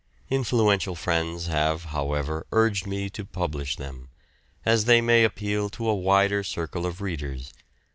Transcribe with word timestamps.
Influential 0.31 0.95
friends 0.95 1.45
have, 1.45 1.83
however, 1.93 2.47
urged 2.51 2.87
me 2.87 3.07
to 3.11 3.23
publish 3.23 3.75
them, 3.75 4.09
as 4.65 4.85
they 4.85 4.99
may 4.99 5.23
appeal 5.23 5.69
to 5.69 5.87
a 5.87 5.93
wider 5.93 6.43
circle 6.43 6.87
of 6.87 7.01
readers. 7.01 7.53